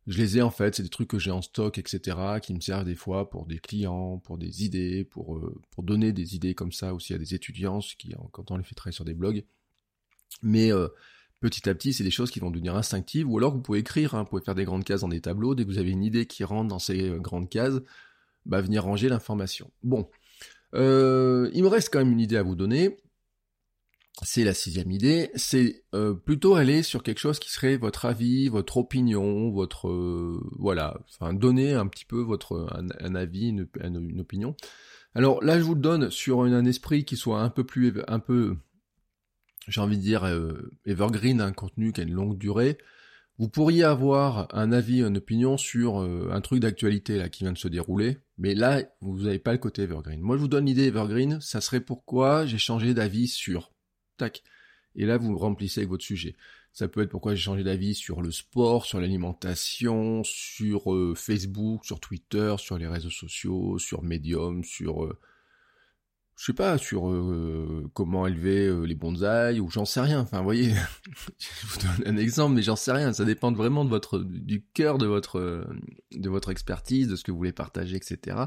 je 0.09 0.17
les 0.17 0.39
ai 0.39 0.41
en 0.41 0.49
fait, 0.49 0.73
c'est 0.73 0.81
des 0.81 0.89
trucs 0.89 1.07
que 1.07 1.19
j'ai 1.19 1.29
en 1.29 1.43
stock, 1.43 1.77
etc., 1.77 2.17
qui 2.41 2.55
me 2.55 2.59
servent 2.59 2.83
des 2.83 2.95
fois 2.95 3.29
pour 3.29 3.45
des 3.45 3.59
clients, 3.59 4.17
pour 4.17 4.39
des 4.39 4.65
idées, 4.65 5.03
pour, 5.05 5.37
euh, 5.37 5.61
donner 5.77 6.11
des 6.11 6.35
idées 6.35 6.55
comme 6.55 6.71
ça 6.71 6.95
aussi 6.95 7.13
à 7.13 7.19
des 7.19 7.35
étudiants, 7.35 7.77
qui, 7.79 8.15
quand 8.31 8.49
on 8.49 8.57
les 8.57 8.63
fait 8.63 8.73
travailler 8.73 8.95
sur 8.95 9.05
des 9.05 9.13
blogs. 9.13 9.45
Mais 10.41 10.73
euh, 10.73 10.87
petit 11.41 11.69
à 11.69 11.75
petit, 11.75 11.93
c'est 11.93 12.03
des 12.03 12.09
choses 12.09 12.31
qui 12.31 12.39
vont 12.39 12.49
devenir 12.49 12.75
instinctives, 12.75 13.29
ou 13.29 13.37
alors 13.37 13.53
vous 13.53 13.61
pouvez 13.61 13.79
écrire, 13.79 14.15
hein, 14.15 14.23
vous 14.23 14.29
pouvez 14.29 14.41
faire 14.43 14.55
des 14.55 14.65
grandes 14.65 14.83
cases 14.83 15.01
dans 15.01 15.09
des 15.09 15.21
tableaux, 15.21 15.53
dès 15.53 15.63
que 15.63 15.69
vous 15.69 15.77
avez 15.77 15.91
une 15.91 16.03
idée 16.03 16.25
qui 16.25 16.43
rentre 16.43 16.69
dans 16.69 16.79
ces 16.79 17.09
euh, 17.09 17.19
grandes 17.19 17.47
cases, 17.47 17.79
bah 18.47 18.61
venir 18.61 18.83
ranger 18.83 19.09
l'information. 19.09 19.69
Bon, 19.83 20.09
il 20.73 20.79
me 20.79 21.67
reste 21.67 21.93
quand 21.93 21.99
même 21.99 22.11
une 22.11 22.19
idée 22.19 22.37
à 22.37 22.43
vous 22.43 22.55
donner 22.55 22.97
c'est 24.23 24.43
la 24.43 24.53
sixième 24.53 24.91
idée, 24.91 25.31
c'est 25.35 25.83
euh, 25.93 26.13
plutôt 26.13 26.55
aller 26.55 26.83
sur 26.83 27.03
quelque 27.03 27.19
chose 27.19 27.39
qui 27.39 27.51
serait 27.51 27.77
votre 27.77 28.05
avis, 28.05 28.49
votre 28.49 28.77
opinion, 28.77 29.49
votre 29.51 29.87
euh, 29.87 30.41
voilà, 30.57 30.99
enfin 31.09 31.33
donner 31.33 31.73
un 31.73 31.87
petit 31.87 32.05
peu 32.05 32.19
votre 32.19 32.67
un, 32.99 33.15
avis, 33.15 33.49
une, 33.49 34.19
opinion. 34.19 34.55
Alors 35.15 35.43
là, 35.43 35.57
je 35.57 35.63
vous 35.63 35.75
le 35.75 35.81
donne 35.81 36.11
sur 36.11 36.41
un, 36.41 36.65
esprit 36.65 37.05
qui 37.05 37.15
soit 37.15 37.41
un 37.41 37.49
peu 37.49 37.63
plus 37.63 37.93
un 38.07 38.19
peu, 38.19 38.57
j'ai 39.67 39.81
envie 39.81 39.97
de 39.97 40.01
dire 40.01 40.25
euh, 40.25 40.69
evergreen, 40.85 41.39
un 41.39 41.53
contenu 41.53 41.93
qui 41.93 42.01
a 42.01 42.03
une 42.03 42.13
longue 42.13 42.37
durée. 42.37 42.77
Vous 43.37 43.47
pourriez 43.47 43.85
avoir 43.85 44.53
un 44.53 44.73
avis, 44.73 45.01
une 45.01 45.15
opinion 45.15 45.55
sur 45.55 45.99
un 45.99 46.41
truc 46.41 46.59
d'actualité 46.59 47.17
là 47.17 47.29
qui 47.29 47.45
vient 47.45 47.53
de 47.53 47.57
se 47.57 47.69
dérouler, 47.69 48.17
mais 48.37 48.53
là 48.53 48.83
vous 48.99 49.21
n'avez 49.21 49.39
pas 49.39 49.53
le 49.53 49.59
côté 49.59 49.83
evergreen. 49.83 50.19
Moi, 50.19 50.35
je 50.35 50.41
vous 50.41 50.49
donne 50.49 50.65
l'idée 50.65 50.87
evergreen, 50.87 51.39
ça 51.39 51.61
serait 51.61 51.79
pourquoi 51.79 52.45
j'ai 52.45 52.57
changé 52.57 52.93
d'avis 52.93 53.29
sur 53.29 53.71
Et 54.95 55.05
là, 55.05 55.17
vous 55.17 55.37
remplissez 55.37 55.81
avec 55.81 55.89
votre 55.89 56.03
sujet. 56.03 56.35
Ça 56.73 56.87
peut 56.87 57.01
être 57.01 57.09
pourquoi 57.09 57.35
j'ai 57.35 57.41
changé 57.41 57.63
d'avis 57.63 57.95
sur 57.95 58.21
le 58.21 58.31
sport, 58.31 58.85
sur 58.85 58.99
l'alimentation, 58.99 60.23
sur 60.23 60.93
euh, 60.93 61.13
Facebook, 61.15 61.85
sur 61.85 61.99
Twitter, 61.99 62.55
sur 62.57 62.77
les 62.77 62.87
réseaux 62.87 63.09
sociaux, 63.09 63.79
sur 63.79 64.03
Medium, 64.03 64.63
sur 64.63 65.03
euh, 65.05 65.19
je 66.35 66.45
sais 66.45 66.53
pas, 66.53 66.77
sur 66.77 67.09
euh, 67.09 67.89
comment 67.93 68.25
élever 68.25 68.71
les 68.85 68.95
bonsaïs 68.95 69.59
ou 69.59 69.69
j'en 69.69 69.83
sais 69.83 69.99
rien. 69.99 70.21
Enfin, 70.21 70.37
vous 70.37 70.45
voyez, 70.45 70.73
je 71.37 71.67
vous 71.67 71.79
donne 71.79 72.15
un 72.15 72.17
exemple, 72.17 72.55
mais 72.55 72.61
j'en 72.61 72.77
sais 72.77 72.93
rien. 72.93 73.11
Ça 73.13 73.25
dépend 73.25 73.51
vraiment 73.51 73.83
de 73.83 73.89
votre 73.89 74.19
du 74.19 74.63
cœur 74.73 74.97
de 74.97 75.05
votre 75.05 75.67
de 76.11 76.29
votre 76.29 76.49
expertise, 76.49 77.07
de 77.07 77.15
ce 77.15 77.23
que 77.23 77.31
vous 77.31 77.37
voulez 77.37 77.51
partager, 77.51 77.97
etc. 77.97 78.37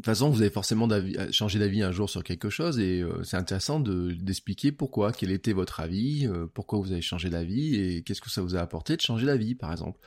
De 0.00 0.02
toute 0.02 0.12
façon, 0.14 0.30
vous 0.30 0.40
avez 0.40 0.50
forcément 0.50 0.90
euh, 0.90 1.30
changé 1.30 1.58
d'avis 1.58 1.82
un 1.82 1.92
jour 1.92 2.08
sur 2.08 2.24
quelque 2.24 2.48
chose 2.48 2.78
et 2.78 3.02
euh, 3.02 3.22
c'est 3.22 3.36
intéressant 3.36 3.80
d'expliquer 3.80 4.72
pourquoi, 4.72 5.12
quel 5.12 5.30
était 5.30 5.52
votre 5.52 5.80
avis, 5.80 6.26
euh, 6.26 6.46
pourquoi 6.46 6.78
vous 6.78 6.90
avez 6.92 7.02
changé 7.02 7.28
d'avis 7.28 7.74
et 7.74 8.02
qu'est-ce 8.02 8.22
que 8.22 8.30
ça 8.30 8.40
vous 8.40 8.56
a 8.56 8.60
apporté 8.60 8.96
de 8.96 9.02
changer 9.02 9.26
d'avis, 9.26 9.54
par 9.54 9.70
exemple. 9.70 10.00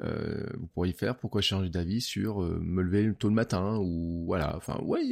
vous 0.00 0.66
pourriez 0.74 0.92
faire 0.92 1.16
pourquoi 1.16 1.40
changer 1.40 1.70
d'avis 1.70 2.00
sur 2.00 2.40
me 2.40 2.82
lever 2.82 3.14
tôt 3.14 3.28
le 3.28 3.34
matin 3.34 3.78
ou 3.80 4.24
voilà. 4.26 4.56
Enfin, 4.56 4.80
ouais, 4.82 5.04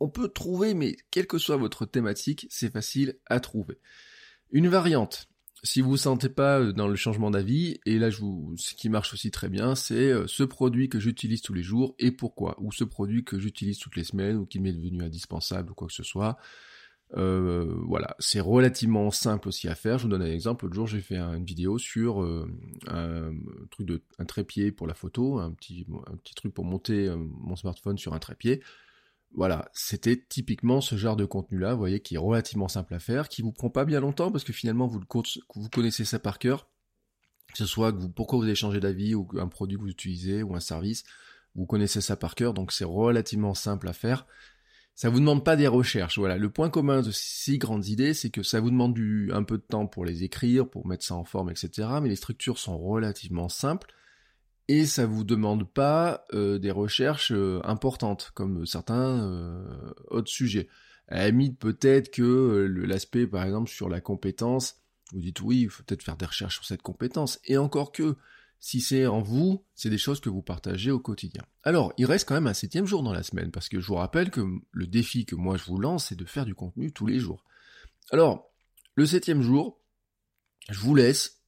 on 0.00 0.10
peut 0.10 0.28
trouver, 0.28 0.74
mais 0.74 0.94
quelle 1.10 1.26
que 1.26 1.38
soit 1.38 1.56
votre 1.56 1.86
thématique, 1.86 2.46
c'est 2.50 2.70
facile 2.70 3.16
à 3.24 3.40
trouver. 3.40 3.78
Une 4.50 4.68
variante, 4.68 5.30
si 5.64 5.80
vous 5.80 5.90
vous 5.90 5.96
sentez 5.96 6.28
pas 6.28 6.60
euh, 6.60 6.72
dans 6.72 6.86
le 6.86 6.94
changement 6.94 7.30
d'avis, 7.30 7.80
et 7.86 7.98
là 7.98 8.10
je 8.10 8.20
ce 8.56 8.74
qui 8.74 8.88
marche 8.90 9.14
aussi 9.14 9.30
très 9.30 9.48
bien, 9.48 9.74
c'est 9.74 10.12
euh, 10.12 10.26
ce 10.26 10.44
produit 10.44 10.88
que 10.88 11.00
j'utilise 11.00 11.40
tous 11.40 11.54
les 11.54 11.62
jours 11.62 11.94
et 11.98 12.12
pourquoi, 12.12 12.54
ou 12.60 12.70
ce 12.70 12.84
produit 12.84 13.24
que 13.24 13.38
j'utilise 13.38 13.78
toutes 13.78 13.96
les 13.96 14.04
semaines 14.04 14.36
ou 14.36 14.46
qui 14.46 14.60
m'est 14.60 14.72
devenu 14.72 15.02
indispensable 15.02 15.72
ou 15.72 15.74
quoi 15.74 15.88
que 15.88 15.94
ce 15.94 16.02
soit. 16.02 16.36
Euh, 17.16 17.74
voilà, 17.86 18.14
c'est 18.18 18.40
relativement 18.40 19.10
simple 19.10 19.48
aussi 19.48 19.68
à 19.68 19.74
faire. 19.74 19.98
Je 19.98 20.04
vous 20.04 20.10
donne 20.10 20.22
un 20.22 20.32
exemple. 20.32 20.64
L'autre 20.64 20.74
jour, 20.74 20.86
j'ai 20.86 21.00
fait 21.00 21.16
une 21.16 21.44
vidéo 21.44 21.78
sur 21.78 22.22
un 22.88 23.30
truc 23.70 23.86
de 23.86 24.02
trépied 24.26 24.72
pour 24.72 24.86
la 24.86 24.94
photo, 24.94 25.38
un 25.38 25.52
petit 25.52 25.86
truc 26.34 26.52
pour 26.52 26.64
monter 26.64 27.14
mon 27.16 27.56
smartphone 27.56 27.98
sur 27.98 28.14
un 28.14 28.18
trépied. 28.18 28.62
Voilà, 29.36 29.68
c'était 29.72 30.16
typiquement 30.16 30.80
ce 30.80 30.96
genre 30.96 31.16
de 31.16 31.24
contenu-là, 31.24 31.72
vous 31.72 31.80
voyez, 31.80 32.00
qui 32.00 32.14
est 32.14 32.18
relativement 32.18 32.68
simple 32.68 32.94
à 32.94 33.00
faire, 33.00 33.28
qui 33.28 33.42
vous 33.42 33.50
prend 33.50 33.68
pas 33.68 33.84
bien 33.84 34.00
longtemps 34.00 34.30
parce 34.30 34.44
que 34.44 34.52
finalement 34.52 34.86
vous, 34.86 35.00
connaissez 35.72 36.04
ça 36.04 36.20
par 36.20 36.38
cœur, 36.38 36.68
que 37.48 37.58
ce 37.58 37.66
soit 37.66 37.90
vous, 37.90 38.08
pourquoi 38.08 38.38
vous 38.38 38.44
avez 38.44 38.54
changé 38.54 38.78
d'avis 38.78 39.16
ou 39.16 39.28
un 39.36 39.48
produit 39.48 39.76
que 39.76 39.82
vous 39.82 39.88
utilisez 39.88 40.44
ou 40.44 40.54
un 40.54 40.60
service, 40.60 41.02
vous 41.56 41.66
connaissez 41.66 42.00
ça 42.00 42.16
par 42.16 42.36
cœur, 42.36 42.54
donc 42.54 42.70
c'est 42.70 42.84
relativement 42.84 43.54
simple 43.54 43.88
à 43.88 43.92
faire. 43.92 44.26
Ça 44.94 45.10
vous 45.10 45.18
demande 45.18 45.44
pas 45.44 45.56
des 45.56 45.66
recherches. 45.66 46.18
Voilà, 46.18 46.36
le 46.36 46.50
point 46.50 46.70
commun 46.70 47.02
de 47.02 47.10
ces 47.10 47.58
grandes 47.58 47.88
idées, 47.88 48.14
c'est 48.14 48.30
que 48.30 48.44
ça 48.44 48.60
vous 48.60 48.70
demande 48.70 48.96
un 49.32 49.42
peu 49.42 49.58
de 49.58 49.62
temps 49.62 49.88
pour 49.88 50.04
les 50.04 50.22
écrire, 50.22 50.70
pour 50.70 50.86
mettre 50.86 51.04
ça 51.04 51.16
en 51.16 51.24
forme, 51.24 51.50
etc. 51.50 51.88
Mais 52.00 52.08
les 52.08 52.16
structures 52.16 52.58
sont 52.58 52.78
relativement 52.78 53.48
simples 53.48 53.92
et 54.68 54.86
ça 54.86 55.06
vous 55.06 55.24
demande 55.24 55.68
pas 55.68 56.24
euh, 56.32 56.58
des 56.58 56.70
recherches 56.70 57.32
euh, 57.32 57.60
importantes 57.64 58.32
comme 58.34 58.66
certains 58.66 59.22
euh, 59.22 59.92
autres 60.08 60.30
sujets. 60.30 60.68
À 61.08 61.30
la 61.30 61.48
peut-être 61.58 62.10
que 62.10 62.66
l'aspect 62.86 63.26
par 63.26 63.44
exemple 63.44 63.70
sur 63.70 63.90
la 63.90 64.00
compétence, 64.00 64.80
vous 65.12 65.20
dites 65.20 65.40
oui, 65.42 65.62
il 65.62 65.68
faut 65.68 65.82
peut-être 65.82 66.02
faire 66.02 66.16
des 66.16 66.24
recherches 66.24 66.54
sur 66.54 66.64
cette 66.64 66.82
compétence. 66.82 67.40
Et 67.44 67.58
encore 67.58 67.92
que, 67.92 68.16
si 68.58 68.80
c'est 68.80 69.06
en 69.06 69.20
vous, 69.20 69.62
c'est 69.74 69.90
des 69.90 69.98
choses 69.98 70.20
que 70.20 70.30
vous 70.30 70.40
partagez 70.40 70.90
au 70.90 70.98
quotidien. 70.98 71.42
Alors, 71.62 71.92
il 71.98 72.06
reste 72.06 72.26
quand 72.26 72.34
même 72.34 72.46
un 72.46 72.54
septième 72.54 72.86
jour 72.86 73.02
dans 73.02 73.12
la 73.12 73.22
semaine, 73.22 73.50
parce 73.50 73.68
que 73.68 73.80
je 73.80 73.86
vous 73.86 73.96
rappelle 73.96 74.30
que 74.30 74.40
le 74.72 74.86
défi 74.86 75.26
que 75.26 75.34
moi 75.34 75.58
je 75.58 75.64
vous 75.64 75.78
lance, 75.78 76.06
c'est 76.06 76.16
de 76.16 76.24
faire 76.24 76.46
du 76.46 76.54
contenu 76.54 76.90
tous 76.90 77.06
les 77.06 77.18
jours. 77.18 77.44
Alors, 78.10 78.50
le 78.94 79.04
septième 79.04 79.42
jour, 79.42 79.78
je 80.70 80.78
vous 80.78 80.94
laisse 80.94 81.43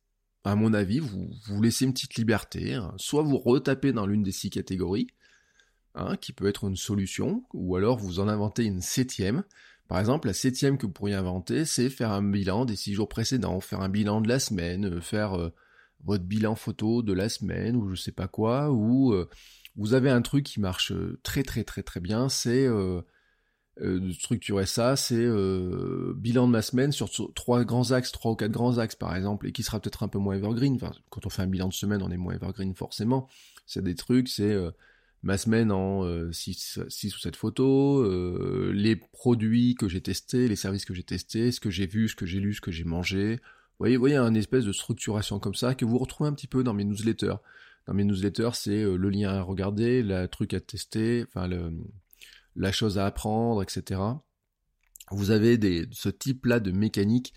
à 0.46 0.54
mon 0.54 0.72
avis, 0.74 1.00
vous 1.00 1.28
vous 1.46 1.60
laissez 1.60 1.84
une 1.84 1.92
petite 1.92 2.14
liberté. 2.14 2.74
Hein. 2.74 2.94
Soit 2.98 3.22
vous 3.22 3.36
retapez 3.36 3.92
dans 3.92 4.06
l'une 4.06 4.22
des 4.22 4.30
six 4.30 4.48
catégories, 4.48 5.08
hein, 5.96 6.16
qui 6.16 6.32
peut 6.32 6.46
être 6.46 6.64
une 6.64 6.76
solution, 6.76 7.44
ou 7.52 7.74
alors 7.74 7.98
vous 7.98 8.20
en 8.20 8.28
inventez 8.28 8.64
une 8.64 8.80
septième. 8.80 9.42
Par 9.88 9.98
exemple, 9.98 10.28
la 10.28 10.34
septième 10.34 10.78
que 10.78 10.86
vous 10.86 10.92
pourriez 10.92 11.16
inventer, 11.16 11.64
c'est 11.64 11.90
faire 11.90 12.12
un 12.12 12.22
bilan 12.22 12.64
des 12.64 12.76
six 12.76 12.94
jours 12.94 13.08
précédents, 13.08 13.58
faire 13.60 13.80
un 13.80 13.88
bilan 13.88 14.20
de 14.20 14.28
la 14.28 14.38
semaine, 14.38 14.86
euh, 14.86 15.00
faire 15.00 15.34
euh, 15.34 15.52
votre 16.04 16.24
bilan 16.24 16.54
photo 16.54 17.02
de 17.02 17.12
la 17.12 17.28
semaine, 17.28 17.74
ou 17.74 17.92
je 17.92 18.00
sais 18.00 18.12
pas 18.12 18.28
quoi, 18.28 18.70
ou 18.70 19.12
euh, 19.14 19.28
vous 19.74 19.94
avez 19.94 20.10
un 20.10 20.22
truc 20.22 20.44
qui 20.44 20.60
marche 20.60 20.92
très 21.24 21.42
très 21.42 21.64
très 21.64 21.82
très 21.82 22.00
bien, 22.00 22.28
c'est 22.28 22.66
de 23.80 24.10
structurer 24.12 24.64
ça, 24.64 24.96
c'est 24.96 25.14
euh, 25.16 26.14
bilan 26.16 26.46
de 26.46 26.52
ma 26.52 26.62
semaine 26.62 26.92
sur 26.92 27.10
trois 27.34 27.64
grands 27.64 27.90
axes, 27.92 28.10
trois 28.10 28.32
ou 28.32 28.36
quatre 28.36 28.52
grands 28.52 28.78
axes 28.78 28.96
par 28.96 29.14
exemple, 29.14 29.46
et 29.46 29.52
qui 29.52 29.62
sera 29.62 29.80
peut-être 29.80 30.02
un 30.02 30.08
peu 30.08 30.18
moins 30.18 30.34
evergreen. 30.34 30.74
Enfin, 30.76 30.92
quand 31.10 31.26
on 31.26 31.28
fait 31.28 31.42
un 31.42 31.46
bilan 31.46 31.68
de 31.68 31.74
semaine, 31.74 32.02
on 32.02 32.10
est 32.10 32.16
moins 32.16 32.34
evergreen 32.34 32.74
forcément. 32.74 33.28
C'est 33.66 33.82
des 33.82 33.94
trucs, 33.94 34.28
c'est 34.28 34.50
euh, 34.50 34.70
ma 35.22 35.36
semaine 35.36 35.72
en 35.72 36.04
6 36.32 36.78
ou 36.88 37.18
7 37.18 37.36
photos, 37.36 38.72
les 38.72 38.96
produits 38.96 39.74
que 39.74 39.88
j'ai 39.88 40.00
testés, 40.00 40.48
les 40.48 40.56
services 40.56 40.84
que 40.84 40.94
j'ai 40.94 41.02
testés, 41.02 41.52
ce 41.52 41.60
que 41.60 41.70
j'ai 41.70 41.86
vu, 41.86 42.08
ce 42.08 42.14
que 42.14 42.26
j'ai 42.26 42.40
lu, 42.40 42.54
ce 42.54 42.60
que 42.60 42.70
j'ai 42.70 42.84
mangé. 42.84 43.36
Vous 43.36 43.80
voyez, 43.80 43.96
vous 43.96 44.02
voyez, 44.02 44.16
une 44.16 44.36
espèce 44.36 44.64
de 44.64 44.72
structuration 44.72 45.38
comme 45.38 45.54
ça 45.54 45.74
que 45.74 45.84
vous 45.84 45.98
retrouvez 45.98 46.28
un 46.28 46.32
petit 46.32 46.46
peu 46.46 46.62
dans 46.62 46.74
mes 46.74 46.84
newsletters. 46.84 47.36
Dans 47.86 47.94
mes 47.94 48.04
newsletters, 48.04 48.50
c'est 48.54 48.84
le 48.84 49.10
lien 49.10 49.30
à 49.30 49.42
regarder, 49.42 50.02
le 50.02 50.26
truc 50.28 50.54
à 50.54 50.60
tester, 50.60 51.24
enfin 51.26 51.48
le, 51.48 51.72
la 52.56 52.72
chose 52.72 52.98
à 52.98 53.06
apprendre, 53.06 53.62
etc. 53.62 54.00
Vous 55.10 55.30
avez 55.30 55.86
ce 55.92 56.08
type-là 56.08 56.60
de 56.60 56.72
mécanique 56.72 57.32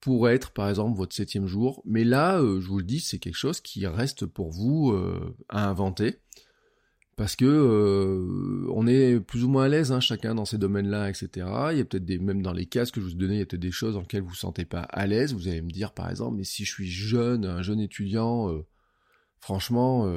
pour 0.00 0.28
être, 0.28 0.52
par 0.52 0.68
exemple, 0.68 0.96
votre 0.96 1.14
septième 1.14 1.46
jour. 1.46 1.82
Mais 1.84 2.04
là, 2.04 2.40
euh, 2.40 2.60
je 2.60 2.68
vous 2.68 2.78
le 2.78 2.84
dis, 2.84 3.00
c'est 3.00 3.18
quelque 3.18 3.36
chose 3.36 3.60
qui 3.60 3.86
reste 3.86 4.26
pour 4.26 4.50
vous 4.50 4.90
euh, 4.92 5.36
à 5.48 5.68
inventer. 5.68 6.20
Parce 7.16 7.36
que 7.36 7.44
euh, 7.44 8.66
on 8.72 8.86
est 8.86 9.20
plus 9.20 9.44
ou 9.44 9.50
moins 9.50 9.64
à 9.64 9.68
l'aise, 9.68 9.92
hein, 9.92 10.00
chacun 10.00 10.34
dans 10.34 10.46
ces 10.46 10.56
domaines-là, 10.56 11.10
etc. 11.10 11.28
Il 11.72 11.76
y 11.76 11.80
a 11.80 11.84
peut-être 11.84 12.06
des, 12.06 12.18
même 12.18 12.40
dans 12.40 12.54
les 12.54 12.64
cases 12.64 12.90
que 12.90 13.00
je 13.00 13.06
vous 13.06 13.12
ai 13.12 13.16
donné, 13.16 13.34
il 13.34 13.38
y 13.40 13.42
a 13.42 13.46
peut-être 13.46 13.60
des 13.60 13.70
choses 13.70 13.94
dans 13.94 14.00
lesquelles 14.00 14.22
vous 14.22 14.28
ne 14.28 14.32
vous 14.32 14.36
sentez 14.36 14.64
pas 14.64 14.80
à 14.80 15.06
l'aise. 15.06 15.34
Vous 15.34 15.46
allez 15.48 15.60
me 15.60 15.70
dire, 15.70 15.92
par 15.92 16.08
exemple, 16.08 16.38
mais 16.38 16.44
si 16.44 16.64
je 16.64 16.72
suis 16.72 16.90
jeune, 16.90 17.44
un 17.44 17.60
jeune 17.60 17.80
étudiant, 17.80 18.50
franchement, 19.38 20.10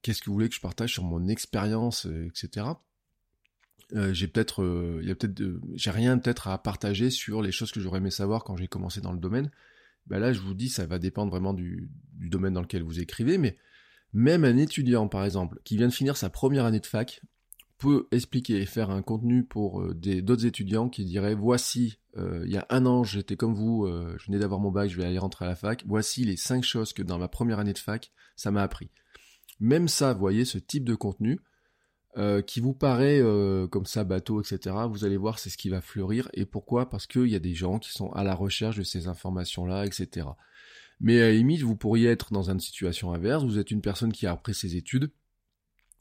qu'est-ce 0.00 0.22
que 0.22 0.30
vous 0.30 0.32
voulez 0.32 0.48
que 0.48 0.54
je 0.54 0.60
partage 0.62 0.94
sur 0.94 1.04
mon 1.04 1.28
expérience, 1.28 2.06
etc. 2.06 2.64
Euh, 3.94 4.12
j'ai 4.14 4.26
peut-être, 4.26 4.62
euh, 4.62 5.00
il 5.02 5.08
y 5.08 5.12
a 5.12 5.14
peut-être, 5.14 5.42
j'ai 5.74 5.90
rien 5.90 6.18
peut-être 6.18 6.48
à 6.48 6.58
partager 6.62 7.10
sur 7.10 7.42
les 7.42 7.52
choses 7.52 7.72
que 7.72 7.80
j'aurais 7.80 7.98
aimé 7.98 8.10
savoir 8.10 8.44
quand 8.44 8.56
j'ai 8.56 8.68
commencé 8.68 9.00
dans 9.00 9.12
le 9.12 9.18
domaine. 9.18 9.50
Ben 10.06 10.18
là, 10.18 10.32
je 10.32 10.40
vous 10.40 10.54
dis, 10.54 10.68
ça 10.68 10.86
va 10.86 10.98
dépendre 10.98 11.30
vraiment 11.30 11.52
du, 11.52 11.90
domaine 12.18 12.54
dans 12.54 12.62
lequel 12.62 12.82
vous 12.82 13.00
écrivez, 13.00 13.38
mais 13.38 13.56
même 14.12 14.44
un 14.44 14.56
étudiant, 14.56 15.08
par 15.08 15.24
exemple, 15.24 15.60
qui 15.64 15.76
vient 15.76 15.88
de 15.88 15.92
finir 15.92 16.16
sa 16.16 16.30
première 16.30 16.64
année 16.64 16.80
de 16.80 16.86
fac, 16.86 17.20
peut 17.78 18.08
expliquer 18.12 18.60
et 18.60 18.66
faire 18.66 18.90
un 18.90 19.02
contenu 19.02 19.44
pour 19.44 19.82
euh, 19.82 19.94
d'autres 19.94 20.46
étudiants 20.46 20.88
qui 20.88 21.04
diraient, 21.04 21.34
voici, 21.34 21.98
il 22.16 22.50
y 22.50 22.58
a 22.58 22.66
un 22.68 22.84
an, 22.84 23.04
j'étais 23.04 23.36
comme 23.36 23.54
vous, 23.54 23.86
je 23.86 24.26
venais 24.26 24.38
d'avoir 24.38 24.60
mon 24.60 24.70
bac, 24.70 24.90
je 24.90 24.98
vais 24.98 25.04
aller 25.04 25.18
rentrer 25.18 25.46
à 25.46 25.48
la 25.48 25.56
fac, 25.56 25.82
voici 25.86 26.24
les 26.24 26.36
cinq 26.36 26.62
choses 26.62 26.92
que 26.92 27.02
dans 27.02 27.18
ma 27.18 27.26
première 27.26 27.58
année 27.58 27.72
de 27.72 27.78
fac, 27.78 28.12
ça 28.36 28.50
m'a 28.50 28.62
appris. 28.62 28.90
Même 29.60 29.88
ça, 29.88 30.12
vous 30.12 30.20
voyez, 30.20 30.44
ce 30.44 30.58
type 30.58 30.84
de 30.84 30.94
contenu, 30.94 31.40
euh, 32.18 32.42
qui 32.42 32.60
vous 32.60 32.74
paraît 32.74 33.20
euh, 33.22 33.66
comme 33.66 33.86
ça 33.86 34.04
bateau, 34.04 34.42
etc., 34.42 34.76
vous 34.90 35.06
allez 35.06 35.16
voir 35.16 35.38
c'est 35.38 35.48
ce 35.48 35.56
qui 35.56 35.70
va 35.70 35.80
fleurir. 35.80 36.28
Et 36.34 36.44
pourquoi? 36.44 36.90
Parce 36.90 37.06
qu'il 37.06 37.28
y 37.28 37.34
a 37.34 37.38
des 37.38 37.54
gens 37.54 37.78
qui 37.78 37.90
sont 37.90 38.12
à 38.12 38.22
la 38.22 38.34
recherche 38.34 38.76
de 38.76 38.82
ces 38.82 39.08
informations-là, 39.08 39.86
etc. 39.86 40.26
Mais 41.00 41.22
à 41.22 41.28
la 41.28 41.32
limite, 41.32 41.62
vous 41.62 41.74
pourriez 41.74 42.10
être 42.10 42.32
dans 42.32 42.50
une 42.50 42.60
situation 42.60 43.14
inverse, 43.14 43.44
vous 43.44 43.58
êtes 43.58 43.70
une 43.70 43.80
personne 43.80 44.12
qui 44.12 44.26
a 44.26 44.32
appris 44.32 44.52
ses 44.52 44.76
études, 44.76 45.10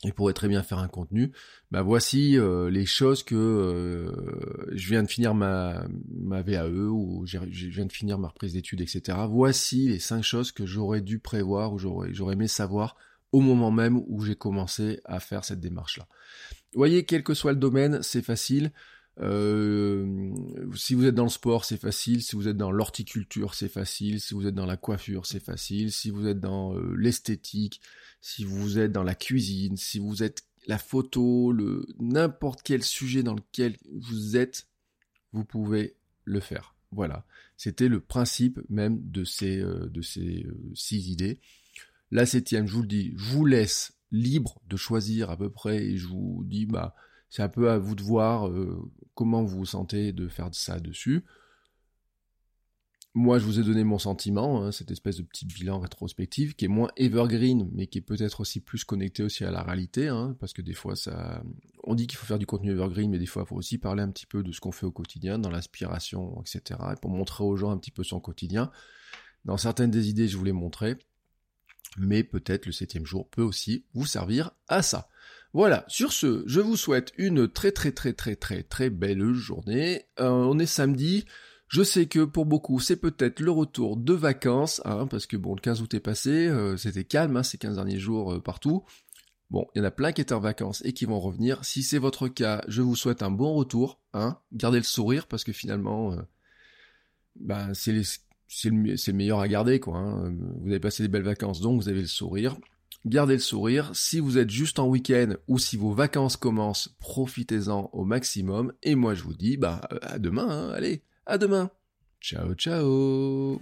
et 0.03 0.11
pourrait 0.11 0.33
très 0.33 0.49
bien 0.49 0.63
faire 0.63 0.79
un 0.79 0.89
contenu. 0.89 1.31
Bah 1.71 1.81
voici 1.81 2.37
euh, 2.37 2.69
les 2.69 2.85
choses 2.85 3.23
que 3.23 4.13
je 4.71 4.89
viens 4.89 5.03
de 5.03 5.07
finir 5.07 5.33
ma, 5.33 5.87
ma 6.09 6.41
VAE 6.41 6.89
ou 6.89 7.23
je 7.25 7.37
viens 7.37 7.85
de 7.85 7.91
finir 7.93 8.19
ma 8.19 8.27
reprise 8.27 8.51
d'études, 8.51 8.81
etc. 8.81 9.17
Voici 9.29 9.87
les 9.87 9.99
cinq 9.99 10.23
choses 10.23 10.51
que 10.51 10.65
j'aurais 10.65 11.01
dû 11.01 11.19
prévoir 11.19 11.71
ou 11.71 11.77
j'aurais 11.77 12.13
j'aurais 12.13 12.33
aimé 12.33 12.47
savoir 12.47 12.97
au 13.31 13.39
moment 13.39 13.71
même 13.71 14.01
où 14.07 14.23
j'ai 14.23 14.35
commencé 14.35 14.99
à 15.05 15.19
faire 15.19 15.45
cette 15.45 15.59
démarche-là. 15.59 16.07
Vous 16.73 16.79
voyez, 16.79 17.05
quel 17.05 17.23
que 17.23 17.33
soit 17.33 17.53
le 17.53 17.59
domaine, 17.59 18.01
c'est 18.01 18.21
facile. 18.21 18.71
Euh, 19.19 20.33
si 20.73 20.95
vous 20.95 21.05
êtes 21.05 21.15
dans 21.15 21.23
le 21.23 21.29
sport, 21.29 21.65
c'est 21.65 21.79
facile. 21.79 22.23
Si 22.23 22.35
vous 22.35 22.47
êtes 22.47 22.57
dans 22.57 22.71
l'horticulture, 22.71 23.53
c'est 23.53 23.69
facile. 23.69 24.21
Si 24.21 24.33
vous 24.33 24.47
êtes 24.47 24.55
dans 24.55 24.65
la 24.65 24.77
coiffure, 24.77 25.25
c'est 25.25 25.43
facile. 25.43 25.91
Si 25.91 26.09
vous 26.09 26.27
êtes 26.27 26.39
dans 26.39 26.75
euh, 26.75 26.95
l'esthétique, 26.95 27.81
si 28.21 28.43
vous 28.43 28.79
êtes 28.79 28.91
dans 28.91 29.03
la 29.03 29.15
cuisine, 29.15 29.77
si 29.77 29.99
vous 29.99 30.23
êtes 30.23 30.43
la 30.67 30.77
photo, 30.77 31.51
le 31.51 31.85
n'importe 31.99 32.61
quel 32.63 32.83
sujet 32.83 33.23
dans 33.23 33.35
lequel 33.35 33.77
vous 33.91 34.37
êtes, 34.37 34.67
vous 35.33 35.43
pouvez 35.43 35.95
le 36.23 36.39
faire. 36.39 36.75
Voilà. 36.91 37.25
C'était 37.57 37.87
le 37.87 37.99
principe 37.99 38.59
même 38.69 38.99
de 39.11 39.23
ces, 39.23 39.59
euh, 39.59 39.87
de 39.89 40.01
ces 40.01 40.45
six 40.73 41.09
idées. 41.09 41.39
La 42.11 42.25
septième, 42.25 42.67
je 42.67 42.73
vous 42.73 42.81
le 42.81 42.87
dis, 42.87 43.13
je 43.15 43.31
vous 43.31 43.45
laisse 43.45 43.93
libre 44.11 44.61
de 44.67 44.75
choisir 44.75 45.29
à 45.29 45.37
peu 45.37 45.49
près 45.49 45.83
et 45.83 45.97
je 45.97 46.07
vous 46.07 46.43
dis, 46.45 46.65
bah, 46.65 46.93
c'est 47.29 47.41
un 47.41 47.49
peu 47.49 47.71
à 47.71 47.77
vous 47.77 47.95
de 47.95 48.03
voir 48.03 48.49
euh, 48.49 48.91
comment 49.15 49.43
vous 49.43 49.59
vous 49.59 49.65
sentez 49.65 50.11
de 50.11 50.27
faire 50.27 50.49
ça 50.51 50.81
dessus. 50.81 51.23
moi, 53.13 53.39
je 53.39 53.45
vous 53.45 53.61
ai 53.61 53.63
donné 53.63 53.85
mon 53.85 53.97
sentiment, 53.97 54.61
hein, 54.61 54.73
cette 54.73 54.91
espèce 54.91 55.17
de 55.17 55.23
petit 55.23 55.45
bilan 55.45 55.79
rétrospectif 55.79 56.53
qui 56.55 56.65
est 56.65 56.69
moins 56.69 56.89
evergreen, 56.97 57.69
mais 57.73 57.87
qui 57.87 57.99
est 57.99 58.01
peut-être 58.01 58.41
aussi 58.41 58.59
plus 58.59 58.83
connecté 58.83 59.23
aussi 59.23 59.45
à 59.45 59.51
la 59.51 59.63
réalité, 59.63 60.09
hein, 60.09 60.35
parce 60.39 60.51
que 60.51 60.61
des 60.61 60.73
fois, 60.73 60.97
ça, 60.97 61.41
on 61.83 61.95
dit 61.95 62.07
qu'il 62.07 62.17
faut 62.17 62.25
faire 62.25 62.39
du 62.39 62.45
contenu 62.45 62.71
evergreen, 62.71 63.09
mais 63.09 63.19
des 63.19 63.25
fois, 63.25 63.43
il 63.45 63.47
faut 63.47 63.55
aussi 63.55 63.77
parler 63.77 64.03
un 64.03 64.11
petit 64.11 64.25
peu 64.25 64.43
de 64.43 64.51
ce 64.51 64.59
qu'on 64.59 64.73
fait 64.73 64.85
au 64.85 64.91
quotidien, 64.91 65.39
dans 65.39 65.49
l'inspiration, 65.49 66.41
etc., 66.41 66.79
pour 67.01 67.11
montrer 67.11 67.45
aux 67.45 67.55
gens 67.55 67.71
un 67.71 67.77
petit 67.77 67.91
peu 67.91 68.03
son 68.03 68.19
quotidien. 68.19 68.69
Dans 69.45 69.57
certaines 69.57 69.91
des 69.91 70.09
idées, 70.09 70.27
je 70.27 70.37
vous 70.37 70.45
les 70.45 70.51
montrais, 70.51 70.97
mais 71.97 72.23
peut-être 72.23 72.65
le 72.65 72.71
septième 72.71 73.05
jour 73.05 73.29
peut 73.29 73.41
aussi 73.41 73.85
vous 73.93 74.05
servir 74.05 74.51
à 74.67 74.81
ça. 74.81 75.09
Voilà, 75.53 75.83
sur 75.87 76.13
ce, 76.13 76.43
je 76.45 76.61
vous 76.61 76.77
souhaite 76.77 77.11
une 77.17 77.47
très 77.47 77.71
très 77.71 77.91
très 77.91 78.13
très 78.13 78.35
très 78.35 78.63
très 78.63 78.89
belle 78.89 79.33
journée. 79.33 80.05
Euh, 80.19 80.29
on 80.29 80.57
est 80.59 80.65
samedi. 80.65 81.25
Je 81.67 81.83
sais 81.83 82.05
que 82.05 82.23
pour 82.23 82.45
beaucoup, 82.45 82.79
c'est 82.79 82.95
peut-être 82.95 83.39
le 83.39 83.51
retour 83.51 83.97
de 83.97 84.13
vacances, 84.13 84.81
hein, 84.85 85.07
parce 85.07 85.25
que 85.25 85.37
bon, 85.37 85.55
le 85.55 85.61
15 85.61 85.81
août 85.81 85.93
est 85.93 86.01
passé, 86.01 86.47
euh, 86.47 86.75
c'était 86.77 87.05
calme 87.05 87.37
hein, 87.37 87.43
ces 87.43 87.57
15 87.57 87.75
derniers 87.75 87.99
jours 87.99 88.33
euh, 88.33 88.39
partout. 88.41 88.83
Bon, 89.49 89.67
il 89.75 89.79
y 89.79 89.81
en 89.81 89.85
a 89.85 89.91
plein 89.91 90.13
qui 90.13 90.21
étaient 90.21 90.33
en 90.33 90.39
vacances 90.39 90.81
et 90.85 90.93
qui 90.93 91.05
vont 91.05 91.19
revenir. 91.19 91.63
Si 91.65 91.83
c'est 91.83 91.97
votre 91.97 92.29
cas, 92.29 92.63
je 92.69 92.81
vous 92.81 92.95
souhaite 92.95 93.21
un 93.21 93.31
bon 93.31 93.53
retour. 93.53 94.01
Hein. 94.13 94.37
Gardez 94.53 94.77
le 94.77 94.83
sourire 94.83 95.27
parce 95.27 95.43
que 95.43 95.51
finalement, 95.51 96.15
ben, 97.35 97.73
c'est 98.53 98.69
le, 98.69 98.95
le, 98.95 99.13
meilleur 99.13 99.39
à 99.39 99.47
garder. 99.47 99.79
quoi. 99.79 99.97
Hein. 99.97 100.35
Vous 100.59 100.69
avez 100.69 100.79
passé 100.79 101.03
des 101.03 101.09
belles 101.09 101.23
vacances, 101.23 101.61
donc 101.61 101.81
vous 101.81 101.89
avez 101.89 102.01
le 102.01 102.07
sourire. 102.07 102.57
Gardez 103.05 103.33
le 103.33 103.39
sourire. 103.39 103.91
Si 103.93 104.19
vous 104.19 104.37
êtes 104.37 104.49
juste 104.49 104.77
en 104.77 104.87
week-end 104.87 105.33
ou 105.47 105.57
si 105.57 105.77
vos 105.77 105.93
vacances 105.93 106.37
commencent, 106.37 106.95
profitez-en 106.99 107.89
au 107.93 108.03
maximum. 108.03 108.73
Et 108.83 108.95
moi, 108.95 109.15
je 109.15 109.23
vous 109.23 109.33
dis, 109.33 109.57
bah, 109.57 109.81
à 110.01 110.19
demain. 110.19 110.47
Hein. 110.49 110.69
allez. 110.75 111.01
À 111.25 111.37
demain. 111.37 111.71
Ciao, 112.19 112.53
ciao. 112.53 113.61